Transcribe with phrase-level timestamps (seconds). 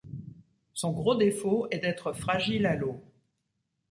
[0.73, 3.03] Son gros défaut est d'être fragile à l'eau.